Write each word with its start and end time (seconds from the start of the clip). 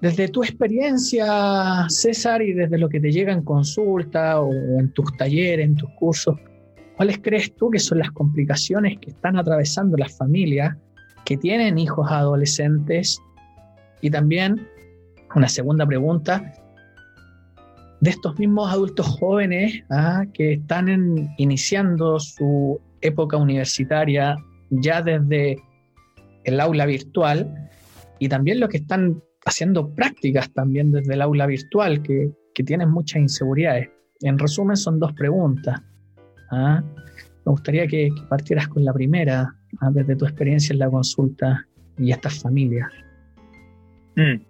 Desde 0.00 0.28
tu 0.28 0.42
experiencia, 0.42 1.86
César, 1.88 2.42
y 2.42 2.52
desde 2.52 2.76
lo 2.76 2.88
que 2.88 3.00
te 3.00 3.10
llega 3.10 3.32
en 3.32 3.42
consulta 3.42 4.40
o 4.40 4.52
en 4.78 4.92
tus 4.92 5.16
talleres, 5.16 5.64
en 5.64 5.76
tus 5.76 5.88
cursos, 5.98 6.36
¿cuáles 6.96 7.18
crees 7.18 7.54
tú 7.54 7.70
que 7.70 7.78
son 7.78 7.98
las 7.98 8.10
complicaciones 8.10 8.98
que 8.98 9.10
están 9.10 9.38
atravesando 9.38 9.96
las 9.96 10.16
familias 10.16 10.76
que 11.24 11.38
tienen 11.38 11.78
hijos 11.78 12.10
adolescentes? 12.10 13.18
Y 14.02 14.10
también, 14.10 14.68
una 15.34 15.48
segunda 15.48 15.86
pregunta, 15.86 16.52
de 18.00 18.10
estos 18.10 18.38
mismos 18.38 18.70
adultos 18.70 19.06
jóvenes 19.06 19.82
¿ah? 19.90 20.24
que 20.34 20.54
están 20.54 21.34
iniciando 21.38 22.20
su 22.20 22.78
época 23.00 23.38
universitaria 23.38 24.36
ya 24.70 25.00
desde 25.00 25.56
el 26.44 26.60
aula 26.60 26.84
virtual 26.84 27.70
y 28.18 28.28
también 28.28 28.60
los 28.60 28.68
que 28.68 28.78
están 28.78 29.22
haciendo 29.46 29.88
prácticas 29.94 30.52
también 30.52 30.92
desde 30.92 31.14
el 31.14 31.22
aula 31.22 31.46
virtual, 31.46 32.02
que, 32.02 32.30
tienen 32.64 32.90
muchas 32.90 33.20
inseguridades. 33.20 33.90
En 34.22 34.38
resumen, 34.38 34.76
son 34.76 34.98
dos 34.98 35.12
preguntas. 35.12 35.78
¿ah? 36.50 36.82
Me 37.44 37.50
gustaría 37.52 37.86
que, 37.86 38.08
partieras 38.30 38.66
con 38.68 38.82
la 38.82 38.94
primera, 38.94 39.54
¿ah? 39.80 39.90
desde 39.92 40.16
tu 40.16 40.24
experiencia 40.24 40.72
en 40.72 40.78
la 40.78 40.90
consulta 40.90 41.66
y 41.98 42.12
estas 42.12 42.42
familias. 42.42 42.90
Mm. 44.16 44.40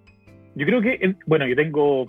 Yo 0.55 0.67
creo 0.67 0.81
que, 0.81 1.17
bueno, 1.27 1.47
yo 1.49 1.57
tengo 1.57 2.07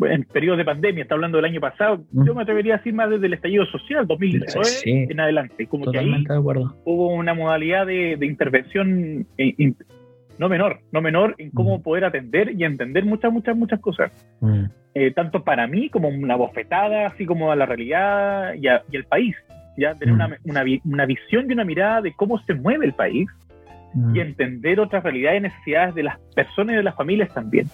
en 0.00 0.24
periodo 0.24 0.56
de 0.56 0.64
pandemia, 0.64 1.02
está 1.02 1.14
hablando 1.14 1.36
del 1.38 1.44
año 1.44 1.60
pasado, 1.60 2.04
mm. 2.10 2.26
yo 2.26 2.34
me 2.34 2.42
atrevería 2.42 2.74
a 2.74 2.76
decir 2.78 2.94
más 2.94 3.10
desde 3.10 3.26
el 3.26 3.34
estallido 3.34 3.66
social, 3.66 4.06
2019 4.06 5.10
en 5.10 5.20
adelante. 5.20 5.66
Como 5.66 5.92
que 5.92 5.98
ahí 5.98 6.24
hubo 6.84 7.08
una 7.14 7.34
modalidad 7.34 7.86
de, 7.86 8.18
intervención 8.22 9.26
eh, 9.36 9.74
no 10.38 10.48
menor, 10.48 10.80
no 10.92 11.00
menor 11.00 11.34
en 11.38 11.50
cómo 11.50 11.78
mm. 11.78 11.82
poder 11.82 12.04
atender 12.04 12.52
y 12.56 12.64
entender 12.64 13.04
muchas, 13.04 13.32
muchas, 13.32 13.56
muchas 13.56 13.80
cosas. 13.80 14.12
Mm. 14.40 14.64
Eh, 14.94 15.12
tanto 15.12 15.44
para 15.44 15.66
mí 15.66 15.90
como 15.90 16.08
una 16.08 16.36
bofetada, 16.36 17.06
así 17.06 17.26
como 17.26 17.52
a 17.52 17.56
la 17.56 17.66
realidad 17.66 18.54
y, 18.54 18.68
al 18.68 19.04
país. 19.08 19.36
Ya 19.76 19.94
tener 19.94 20.12
una, 20.12 20.36
una, 20.44 20.64
una, 20.84 21.06
visión 21.06 21.48
y 21.48 21.52
una 21.52 21.64
mirada 21.64 22.02
de 22.02 22.12
cómo 22.12 22.40
se 22.40 22.54
mueve 22.54 22.86
el 22.86 22.94
país 22.94 23.28
y 24.12 24.20
entender 24.20 24.80
otras 24.80 25.02
realidades 25.02 25.38
y 25.38 25.42
necesidades 25.42 25.94
de 25.94 26.02
las 26.02 26.18
personas 26.34 26.74
y 26.74 26.76
de 26.76 26.82
las 26.82 26.94
familias 26.94 27.32
también. 27.32 27.66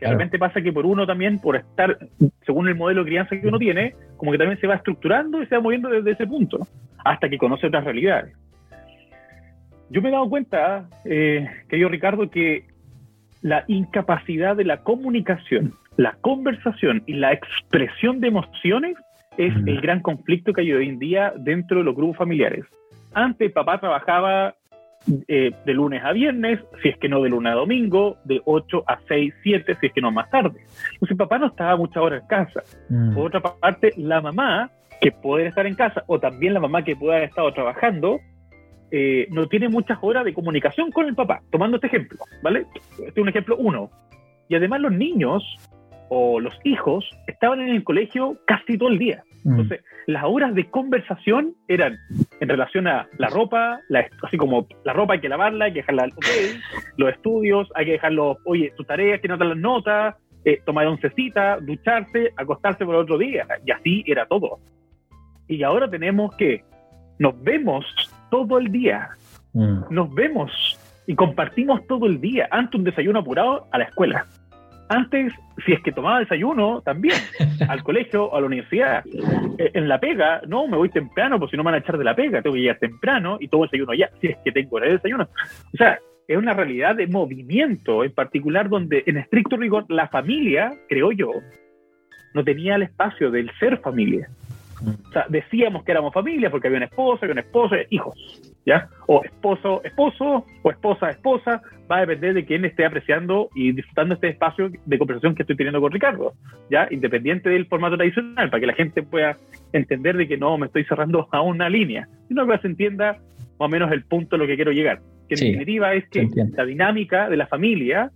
Realmente 0.00 0.38
pasa 0.38 0.62
que 0.62 0.72
por 0.72 0.86
uno 0.86 1.06
también, 1.06 1.38
por 1.38 1.56
estar, 1.56 1.98
según 2.46 2.68
el 2.68 2.74
modelo 2.74 3.04
de 3.04 3.10
crianza 3.10 3.38
que 3.38 3.46
uno 3.46 3.58
tiene, 3.58 3.94
como 4.16 4.32
que 4.32 4.38
también 4.38 4.58
se 4.58 4.66
va 4.66 4.76
estructurando 4.76 5.42
y 5.42 5.46
se 5.46 5.56
va 5.56 5.60
moviendo 5.60 5.90
desde 5.90 6.12
ese 6.12 6.26
punto, 6.26 6.66
hasta 7.04 7.28
que 7.28 7.36
conoce 7.36 7.66
otras 7.66 7.84
realidades. 7.84 8.34
Yo 9.90 10.00
me 10.00 10.08
he 10.08 10.12
dado 10.12 10.28
cuenta, 10.28 10.88
eh, 11.04 11.48
querido 11.68 11.88
Ricardo, 11.88 12.30
que 12.30 12.64
la 13.42 13.64
incapacidad 13.66 14.56
de 14.56 14.64
la 14.64 14.82
comunicación, 14.82 15.74
la 15.96 16.16
conversación 16.20 17.02
y 17.06 17.14
la 17.14 17.32
expresión 17.32 18.20
de 18.20 18.28
emociones 18.28 18.96
es 19.36 19.54
el 19.66 19.80
gran 19.80 20.00
conflicto 20.00 20.52
que 20.52 20.60
hay 20.60 20.72
hoy 20.72 20.88
en 20.88 20.98
día 20.98 21.32
dentro 21.36 21.78
de 21.78 21.84
los 21.84 21.96
grupos 21.96 22.18
familiares. 22.18 22.64
Antes 23.14 23.50
papá 23.52 23.80
trabajaba 23.80 24.54
eh, 25.28 25.50
de 25.64 25.74
lunes 25.74 26.04
a 26.04 26.12
viernes, 26.12 26.60
si 26.82 26.90
es 26.90 26.98
que 26.98 27.08
no 27.08 27.22
de 27.22 27.30
lunes 27.30 27.52
a 27.52 27.56
domingo, 27.56 28.18
de 28.24 28.40
8 28.44 28.84
a 28.86 28.98
6, 29.08 29.34
7, 29.42 29.76
si 29.80 29.86
es 29.86 29.92
que 29.92 30.00
no 30.00 30.12
más 30.12 30.30
tarde. 30.30 30.60
Entonces 30.92 31.16
papá 31.16 31.38
no 31.38 31.46
estaba 31.46 31.76
muchas 31.76 31.96
horas 31.96 32.22
en 32.22 32.28
casa. 32.28 32.62
Mm. 32.90 33.14
Por 33.14 33.26
otra 33.26 33.40
parte, 33.40 33.92
la 33.96 34.20
mamá, 34.20 34.70
que 35.00 35.10
puede 35.10 35.46
estar 35.46 35.66
en 35.66 35.74
casa, 35.74 36.04
o 36.06 36.20
también 36.20 36.54
la 36.54 36.60
mamá 36.60 36.84
que 36.84 36.94
puede 36.94 37.16
haber 37.16 37.28
estado 37.30 37.52
trabajando, 37.52 38.20
eh, 38.90 39.28
no 39.30 39.46
tiene 39.46 39.68
muchas 39.68 39.98
horas 40.02 40.24
de 40.24 40.34
comunicación 40.34 40.90
con 40.90 41.06
el 41.06 41.14
papá. 41.14 41.42
Tomando 41.50 41.76
este 41.76 41.86
ejemplo, 41.88 42.18
¿vale? 42.42 42.66
Este 42.92 43.08
es 43.08 43.18
un 43.18 43.28
ejemplo 43.28 43.56
uno. 43.56 43.90
Y 44.48 44.56
además 44.56 44.80
los 44.80 44.92
niños 44.92 45.42
o 46.08 46.40
los 46.40 46.54
hijos 46.64 47.08
estaban 47.28 47.60
en 47.60 47.68
el 47.68 47.84
colegio 47.84 48.36
casi 48.46 48.76
todo 48.76 48.88
el 48.88 48.98
día. 48.98 49.22
Mm. 49.44 49.50
Entonces, 49.50 49.84
las 50.06 50.24
horas 50.24 50.54
de 50.54 50.68
conversación 50.68 51.54
eran 51.68 51.96
en 52.40 52.48
relación 52.48 52.88
a 52.88 53.08
la 53.16 53.28
ropa, 53.28 53.80
así 54.22 54.36
como 54.36 54.66
la 54.84 54.92
ropa 54.92 55.14
hay 55.14 55.20
que 55.20 55.28
lavarla, 55.28 55.66
hay 55.66 55.72
que 55.72 55.80
dejarla 55.80 56.02
al 56.04 56.12
hotel, 56.12 56.60
los 56.96 57.10
estudios, 57.10 57.68
hay 57.76 57.86
que 57.86 57.92
dejarlos, 57.92 58.38
oye, 58.44 58.72
tus 58.76 58.86
tareas, 58.86 59.20
que 59.20 59.28
notar 59.28 59.46
las 59.46 59.56
notas, 59.56 60.16
eh, 60.44 60.60
tomar 60.66 60.86
oncecita, 60.88 61.58
ducharse, 61.60 62.32
acostarse 62.36 62.84
por 62.84 62.96
otro 62.96 63.16
día. 63.18 63.46
Y 63.64 63.70
así 63.70 64.02
era 64.06 64.26
todo. 64.26 64.58
Y 65.46 65.62
ahora 65.62 65.88
tenemos 65.88 66.34
que 66.36 66.64
nos 67.18 67.40
vemos 67.42 67.84
todo 68.30 68.58
el 68.58 68.70
día. 68.70 69.10
Mm. 69.52 69.82
Nos 69.90 70.14
vemos 70.14 70.50
y 71.06 71.14
compartimos 71.14 71.86
todo 71.86 72.06
el 72.06 72.20
día. 72.20 72.48
Antes 72.50 72.78
un 72.78 72.84
desayuno 72.84 73.20
apurado 73.20 73.66
a 73.72 73.78
la 73.78 73.84
escuela. 73.84 74.26
Antes, 74.88 75.32
si 75.64 75.72
es 75.72 75.80
que 75.82 75.92
tomaba 75.92 76.18
desayuno, 76.18 76.82
también, 76.82 77.16
al 77.68 77.82
colegio, 77.82 78.24
o 78.24 78.36
a 78.36 78.40
la 78.40 78.46
universidad. 78.46 79.04
Eh, 79.58 79.70
en 79.74 79.88
la 79.88 80.00
pega, 80.00 80.40
no, 80.48 80.66
me 80.66 80.76
voy 80.76 80.88
temprano, 80.88 81.38
porque 81.38 81.52
si 81.52 81.56
no 81.56 81.62
me 81.62 81.70
van 81.70 81.76
a 81.76 81.82
echar 81.82 81.96
de 81.96 82.04
la 82.04 82.16
pega, 82.16 82.42
tengo 82.42 82.54
que 82.54 82.62
llegar 82.62 82.78
temprano 82.78 83.36
y 83.40 83.48
tomo 83.48 83.64
desayuno 83.64 83.94
ya, 83.94 84.10
si 84.20 84.28
es 84.28 84.38
que 84.44 84.50
tengo 84.50 84.78
el 84.78 84.92
desayuno. 84.92 85.28
O 85.72 85.76
sea, 85.76 85.98
es 86.26 86.36
una 86.36 86.54
realidad 86.54 86.96
de 86.96 87.06
movimiento, 87.06 88.04
en 88.04 88.12
particular 88.12 88.68
donde, 88.68 89.04
en 89.06 89.16
estricto 89.16 89.56
rigor, 89.56 89.84
la 89.88 90.08
familia, 90.08 90.72
creo 90.88 91.12
yo, 91.12 91.32
no 92.34 92.44
tenía 92.44 92.76
el 92.76 92.82
espacio 92.82 93.30
del 93.30 93.50
ser 93.58 93.78
familia. 93.78 94.28
O 94.82 95.12
sea, 95.12 95.26
decíamos 95.28 95.84
que 95.84 95.92
éramos 95.92 96.12
familia 96.12 96.50
porque 96.50 96.68
había 96.68 96.78
un 96.78 96.84
esposo, 96.84 97.18
había 97.22 97.34
un 97.34 97.40
esposo, 97.40 97.76
hijos, 97.90 98.14
¿ya? 98.64 98.88
O 99.06 99.22
esposo, 99.24 99.82
esposo, 99.84 100.46
o 100.62 100.70
esposa, 100.70 101.10
esposa, 101.10 101.62
va 101.90 101.98
a 101.98 102.00
depender 102.00 102.34
de 102.34 102.44
quién 102.44 102.64
esté 102.64 102.86
apreciando 102.86 103.48
y 103.54 103.72
disfrutando 103.72 104.14
este 104.14 104.28
espacio 104.28 104.70
de 104.84 104.98
conversación 104.98 105.34
que 105.34 105.42
estoy 105.42 105.56
teniendo 105.56 105.80
con 105.80 105.92
Ricardo, 105.92 106.34
¿ya? 106.70 106.88
Independiente 106.90 107.50
del 107.50 107.66
formato 107.66 107.96
tradicional, 107.96 108.48
para 108.48 108.60
que 108.60 108.66
la 108.66 108.74
gente 108.74 109.02
pueda 109.02 109.36
entender 109.72 110.16
de 110.16 110.28
que 110.28 110.36
no 110.36 110.56
me 110.56 110.66
estoy 110.66 110.84
cerrando 110.84 111.28
a 111.30 111.42
una 111.42 111.68
línea, 111.68 112.08
sino 112.28 112.46
que 112.46 112.58
se 112.58 112.68
entienda 112.68 113.18
más 113.58 113.66
o 113.66 113.68
menos 113.68 113.92
el 113.92 114.04
punto 114.04 114.36
a 114.36 114.38
lo 114.38 114.46
que 114.46 114.56
quiero 114.56 114.72
llegar. 114.72 115.00
Que 115.28 115.34
en 115.34 115.40
definitiva 115.40 115.94
es 115.94 116.08
que 116.08 116.26
la 116.56 116.64
dinámica 116.64 117.28
de 117.28 117.36
la 117.36 117.46
familia, 117.46 118.10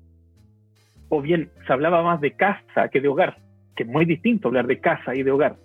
o 1.08 1.20
bien 1.20 1.50
se 1.66 1.72
hablaba 1.72 2.02
más 2.02 2.20
de 2.20 2.32
casa 2.32 2.88
que 2.88 3.00
de 3.00 3.08
hogar, 3.08 3.36
que 3.76 3.82
es 3.82 3.88
muy 3.88 4.04
distinto 4.04 4.48
hablar 4.48 4.66
de 4.66 4.80
casa 4.80 5.14
y 5.14 5.22
de 5.22 5.30
hogar 5.30 5.56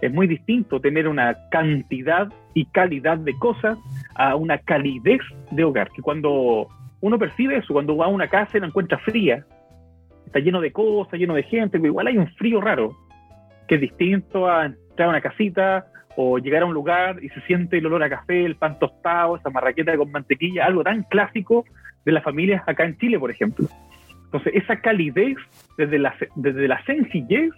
es 0.00 0.12
muy 0.12 0.26
distinto 0.26 0.80
tener 0.80 1.08
una 1.08 1.36
cantidad 1.50 2.28
y 2.54 2.66
calidad 2.66 3.18
de 3.18 3.36
cosas 3.38 3.78
a 4.14 4.36
una 4.36 4.58
calidez 4.58 5.20
de 5.50 5.64
hogar. 5.64 5.90
Que 5.90 6.02
cuando 6.02 6.68
uno 7.00 7.18
percibe 7.18 7.56
eso, 7.56 7.72
cuando 7.72 7.96
va 7.96 8.06
a 8.06 8.08
una 8.08 8.28
casa 8.28 8.56
y 8.56 8.60
la 8.60 8.66
encuentra 8.66 8.98
fría, 8.98 9.44
está 10.26 10.40
lleno 10.40 10.60
de 10.60 10.72
cosas, 10.72 11.18
lleno 11.18 11.34
de 11.34 11.42
gente, 11.42 11.78
igual 11.78 12.06
hay 12.06 12.18
un 12.18 12.28
frío 12.34 12.60
raro, 12.60 12.96
que 13.66 13.76
es 13.76 13.80
distinto 13.80 14.48
a 14.48 14.66
entrar 14.66 15.08
a 15.08 15.10
una 15.10 15.20
casita 15.20 15.86
o 16.16 16.38
llegar 16.38 16.62
a 16.62 16.66
un 16.66 16.74
lugar 16.74 17.22
y 17.22 17.28
se 17.28 17.40
siente 17.42 17.78
el 17.78 17.86
olor 17.86 18.02
a 18.02 18.10
café, 18.10 18.44
el 18.44 18.56
pan 18.56 18.78
tostado, 18.78 19.36
esa 19.36 19.50
marraqueta 19.50 19.96
con 19.96 20.10
mantequilla, 20.10 20.66
algo 20.66 20.82
tan 20.82 21.04
clásico 21.04 21.64
de 22.04 22.12
las 22.12 22.24
familias 22.24 22.62
acá 22.66 22.84
en 22.84 22.98
Chile, 22.98 23.18
por 23.18 23.30
ejemplo. 23.30 23.68
Entonces, 24.24 24.52
esa 24.56 24.80
calidez, 24.80 25.36
desde 25.76 25.98
la, 25.98 26.14
desde 26.34 26.68
la 26.68 26.84
sencillez, 26.84 27.50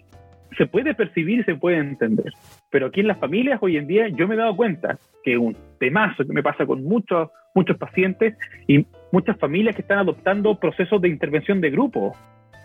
se 0.57 0.65
puede 0.65 0.93
percibir 0.93 1.39
y 1.39 1.43
se 1.43 1.55
puede 1.55 1.77
entender. 1.77 2.33
Pero 2.69 2.87
aquí 2.87 2.99
en 2.99 3.07
las 3.07 3.19
familias 3.19 3.59
hoy 3.61 3.77
en 3.77 3.87
día 3.87 4.07
yo 4.09 4.27
me 4.27 4.35
he 4.35 4.37
dado 4.37 4.55
cuenta 4.55 4.97
que 5.23 5.37
un 5.37 5.55
temazo 5.79 6.25
que 6.25 6.33
me 6.33 6.43
pasa 6.43 6.65
con 6.65 6.83
muchos, 6.83 7.29
muchos 7.55 7.77
pacientes 7.77 8.35
y 8.67 8.85
muchas 9.11 9.37
familias 9.37 9.75
que 9.75 9.81
están 9.81 9.99
adoptando 9.99 10.59
procesos 10.59 11.01
de 11.01 11.09
intervención 11.09 11.61
de 11.61 11.69
grupo, 11.69 12.15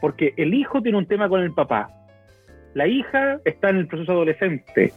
porque 0.00 0.34
el 0.36 0.54
hijo 0.54 0.82
tiene 0.82 0.98
un 0.98 1.06
tema 1.06 1.28
con 1.28 1.42
el 1.42 1.52
papá, 1.52 1.88
la 2.74 2.86
hija 2.86 3.38
está 3.44 3.70
en 3.70 3.76
el 3.76 3.86
proceso 3.86 4.12
adolescente, 4.12 4.92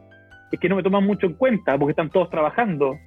es 0.51 0.59
que 0.59 0.69
no 0.69 0.75
me 0.75 0.83
toman 0.83 1.05
mucho 1.05 1.27
en 1.27 1.33
cuenta 1.33 1.77
porque 1.77 1.91
están 1.91 2.09
todos 2.09 2.29
trabajando, 2.29 2.97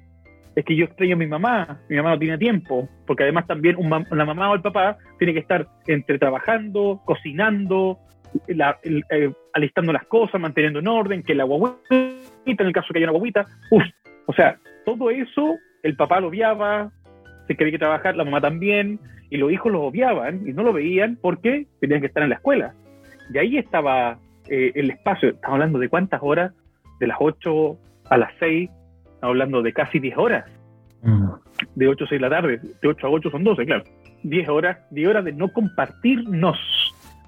es 0.55 0.65
que 0.65 0.75
yo 0.75 0.85
extraño 0.85 1.15
a 1.15 1.19
mi 1.19 1.27
mamá, 1.27 1.79
mi 1.89 1.97
mamá 1.97 2.11
no 2.11 2.19
tiene 2.19 2.37
tiempo, 2.37 2.87
porque 3.05 3.23
además 3.23 3.47
también 3.47 3.77
la 4.11 4.25
mamá 4.25 4.51
o 4.51 4.55
el 4.55 4.61
papá 4.61 4.97
tiene 5.17 5.33
que 5.33 5.39
estar 5.39 5.67
entre 5.87 6.19
trabajando, 6.19 7.01
cocinando, 7.05 7.99
eh, 8.47 9.33
alistando 9.53 9.93
las 9.93 10.05
cosas, 10.05 10.39
manteniendo 10.39 10.79
en 10.79 10.87
orden, 10.87 11.23
que 11.23 11.35
la 11.35 11.43
guaguita, 11.43 11.83
en 12.45 12.67
el 12.67 12.73
caso 12.73 12.93
que 12.93 12.99
haya 12.99 13.09
una 13.09 13.17
guaguita, 13.17 13.45
o 14.25 14.33
sea, 14.33 14.57
todo 14.85 15.09
eso 15.09 15.55
el 15.83 15.95
papá 15.95 16.19
lo 16.19 16.27
obviaba, 16.27 16.91
se 17.47 17.55
quería 17.55 17.71
que 17.71 17.79
trabajar, 17.79 18.15
la 18.15 18.23
mamá 18.23 18.41
también, 18.41 18.99
y 19.29 19.37
los 19.37 19.51
hijos 19.51 19.71
lo 19.71 19.83
obviaban 19.83 20.47
y 20.47 20.53
no 20.53 20.63
lo 20.63 20.73
veían 20.73 21.17
porque 21.21 21.67
tenían 21.79 22.01
que 22.01 22.07
estar 22.07 22.23
en 22.23 22.29
la 22.29 22.35
escuela. 22.35 22.73
Y 23.33 23.37
ahí 23.37 23.57
estaba 23.57 24.19
eh, 24.47 24.71
el 24.75 24.91
espacio, 24.91 25.29
estamos 25.29 25.55
hablando 25.55 25.79
de 25.79 25.89
cuántas 25.89 26.21
horas, 26.23 26.53
de 26.99 27.07
las 27.07 27.17
8 27.19 27.77
a 28.09 28.17
las 28.17 28.31
6, 28.39 28.69
estamos 28.69 29.21
hablando 29.21 29.61
de 29.61 29.73
casi 29.73 29.99
10 29.99 30.17
horas. 30.17 30.45
Mm. 31.01 31.29
De 31.75 31.87
8 31.87 32.05
a 32.05 32.07
6 32.07 32.21
de 32.21 32.29
la 32.29 32.35
tarde, 32.35 32.59
de 32.81 32.87
8 32.87 33.07
a 33.07 33.09
8 33.09 33.29
son 33.31 33.43
12, 33.43 33.65
claro. 33.65 33.83
10 34.23 34.49
horas, 34.49 34.77
10 34.91 35.09
horas 35.09 35.25
de 35.25 35.33
no 35.33 35.49
compartirnos 35.49 36.57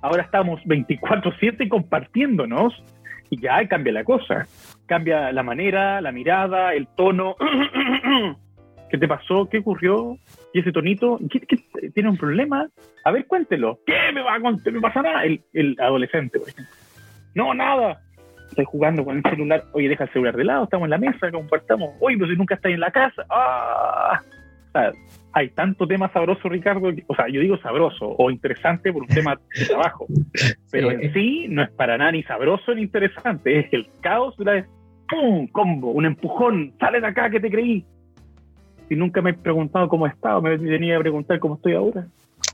ahora 0.05 0.23
estamos 0.23 0.61
24/7 0.65 1.67
compartiéndonos 1.67 2.73
y 3.29 3.41
ya 3.41 3.67
cambia 3.67 3.91
la 3.91 4.03
cosa. 4.03 4.45
Cambia 4.85 5.31
la 5.31 5.41
manera, 5.41 5.99
la 5.99 6.11
mirada, 6.11 6.73
el 6.73 6.87
tono. 6.95 7.35
¿Qué 8.89 8.99
te 8.99 9.07
pasó? 9.07 9.49
¿Qué 9.49 9.57
ocurrió? 9.57 10.17
¿Y 10.53 10.59
ese 10.59 10.71
tonito? 10.71 11.19
¿Qué, 11.29 11.39
tiene 11.93 12.09
un 12.09 12.17
problema, 12.17 12.69
a 13.03 13.11
ver, 13.11 13.25
cuéntelo. 13.25 13.79
¿Qué 13.85 14.11
me 14.13 14.21
va 14.21 14.35
a 14.35 14.39
contar? 14.39 14.71
¿Me 14.71 14.79
pasa 14.79 15.01
nada? 15.01 15.23
El, 15.23 15.41
el 15.53 15.75
adolescente, 15.79 16.39
por 16.39 16.49
ejemplo. 16.49 16.75
No, 17.33 17.53
nada. 17.53 17.99
Estoy 18.49 18.65
jugando 18.65 19.03
con 19.03 19.17
el 19.17 19.23
celular. 19.23 19.63
Oye, 19.73 19.89
deja 19.89 20.03
el 20.03 20.11
celular 20.11 20.37
de 20.37 20.43
lado, 20.43 20.65
estamos 20.65 20.85
en 20.85 20.91
la 20.91 20.97
mesa, 20.99 21.31
compartamos. 21.31 21.95
Oye, 21.99 22.15
pero 22.17 22.29
si 22.29 22.37
nunca 22.37 22.55
estás 22.55 22.71
en 22.71 22.79
la 22.79 22.91
casa. 22.91 23.25
¡Ah! 23.29 24.21
Hay 25.33 25.49
tanto 25.49 25.85
tema 25.85 26.11
sabroso, 26.13 26.47
Ricardo. 26.47 26.91
o 27.07 27.15
sea, 27.15 27.27
yo 27.27 27.41
digo 27.41 27.57
sabroso 27.57 28.15
o 28.17 28.31
interesante 28.31 28.93
por 28.93 29.01
un 29.01 29.07
tema 29.09 29.37
de 29.57 29.65
trabajo. 29.65 30.07
Pero 30.71 30.91
en 30.91 31.13
sí 31.13 31.47
no 31.49 31.63
es 31.63 31.71
para 31.71 31.97
nada 31.97 32.13
ni 32.13 32.23
sabroso 32.23 32.73
ni 32.73 32.83
interesante. 32.83 33.59
Es 33.59 33.73
el 33.73 33.87
caos 34.01 34.35
de 34.37 34.45
la 34.45 34.65
¡pum! 35.09 35.47
combo, 35.47 35.91
un 35.91 36.05
empujón. 36.05 36.73
Sale 36.79 37.01
de 37.01 37.07
acá 37.07 37.29
que 37.29 37.39
te 37.39 37.49
creí. 37.49 37.85
Si 38.87 38.95
nunca 38.95 39.21
me 39.21 39.31
he 39.31 39.33
preguntado 39.33 39.87
cómo 39.89 40.05
he 40.05 40.09
estado, 40.09 40.41
me 40.41 40.55
venía 40.57 40.97
a 40.97 40.99
preguntar 40.99 41.39
cómo 41.39 41.55
estoy 41.55 41.73
ahora. 41.73 42.07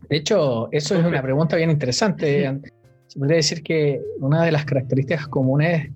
De 0.10 0.18
hecho, 0.18 0.70
eso 0.72 0.96
es 0.96 1.06
una 1.06 1.22
pregunta 1.22 1.56
bien 1.58 1.70
interesante. 1.70 2.60
Se 3.08 3.20
podría 3.20 3.38
decir 3.38 3.62
que 3.62 4.02
una 4.20 4.44
de 4.44 4.52
las 4.52 4.66
características 4.66 5.28
comunes 5.28 5.92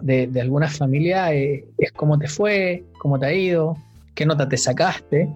de, 0.00 0.26
de 0.26 0.40
algunas 0.40 0.76
familias 0.76 1.30
es, 1.32 1.92
cómo 1.92 2.18
te 2.18 2.26
fue, 2.26 2.84
cómo 2.98 3.18
te 3.18 3.26
ha 3.26 3.32
ido, 3.32 3.76
qué 4.14 4.26
nota 4.26 4.48
te 4.48 4.56
sacaste, 4.56 5.28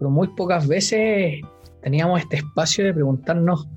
pero 0.00 0.10
muy 0.10 0.28
pocas 0.28 0.66
veces 0.66 1.42
teníamos 1.82 2.20
este 2.20 2.38
espacio 2.38 2.86
de 2.86 2.94
preguntarnos 2.94 3.68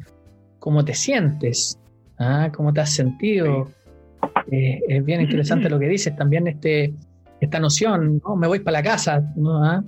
cómo 0.57 0.83
te 0.83 0.95
sientes, 0.95 1.77
¿ah? 2.17 2.49
cómo 2.55 2.73
te 2.73 2.81
has 2.81 2.91
sentido. 2.91 3.69
Eh, 4.49 4.81
es 4.87 5.05
bien 5.05 5.21
interesante 5.21 5.69
lo 5.69 5.77
que 5.77 5.87
dices, 5.89 6.15
también 6.15 6.47
este, 6.47 6.95
esta 7.41 7.59
noción, 7.59 8.21
¿no? 8.25 8.35
me 8.37 8.47
voy 8.47 8.59
para 8.59 8.79
la 8.79 8.83
casa, 8.83 9.21
¿no? 9.35 9.63
¿Ah? 9.63 9.83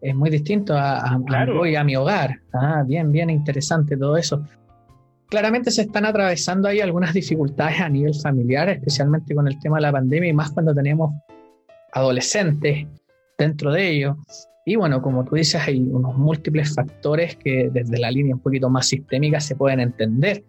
es 0.00 0.14
muy 0.14 0.30
distinto 0.30 0.74
a, 0.74 0.98
a, 0.98 1.18
voy 1.46 1.74
a 1.74 1.84
mi 1.84 1.96
hogar. 1.96 2.40
Ah, 2.52 2.84
bien, 2.86 3.10
bien 3.10 3.30
interesante 3.30 3.96
todo 3.96 4.16
eso. 4.16 4.44
Claramente 5.28 5.70
se 5.70 5.82
están 5.82 6.04
atravesando 6.04 6.68
ahí 6.68 6.80
algunas 6.80 7.12
dificultades 7.12 7.80
a 7.80 7.88
nivel 7.88 8.14
familiar, 8.14 8.68
especialmente 8.68 9.34
con 9.34 9.48
el 9.48 9.58
tema 9.58 9.78
de 9.78 9.82
la 9.82 9.92
pandemia 9.92 10.30
y 10.30 10.32
más 10.32 10.52
cuando 10.52 10.74
tenemos 10.74 11.12
adolescentes 11.92 12.86
dentro 13.38 13.72
de 13.72 13.88
ello. 13.88 14.16
Y 14.68 14.74
bueno, 14.74 15.00
como 15.00 15.24
tú 15.24 15.36
dices, 15.36 15.62
hay 15.64 15.78
unos 15.78 16.18
múltiples 16.18 16.74
factores 16.74 17.36
que 17.36 17.70
desde 17.72 18.00
la 18.00 18.10
línea 18.10 18.34
un 18.34 18.40
poquito 18.40 18.68
más 18.68 18.88
sistémica 18.88 19.38
se 19.38 19.54
pueden 19.54 19.78
entender. 19.78 20.42